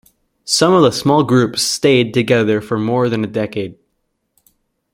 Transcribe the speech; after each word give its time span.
Some 0.45 0.73
of 0.73 0.81
the 0.81 0.89
small 0.91 1.23
groups 1.23 1.61
stayed 1.61 2.11
together 2.11 2.59
for 2.59 2.79
more 2.79 3.07
than 3.07 3.23
a 3.23 3.27
decade. 3.27 3.77